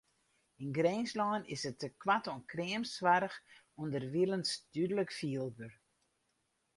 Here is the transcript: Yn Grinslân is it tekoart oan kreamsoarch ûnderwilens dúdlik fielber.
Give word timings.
Yn 0.61 0.71
Grinslân 0.77 1.43
is 1.53 1.63
it 1.69 1.79
tekoart 1.81 2.25
oan 2.31 2.41
kreamsoarch 2.51 3.37
ûnderwilens 3.81 4.51
dúdlik 4.73 5.11
fielber. 5.19 5.71